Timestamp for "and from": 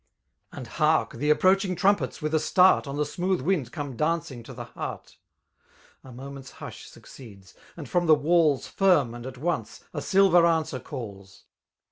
7.77-8.07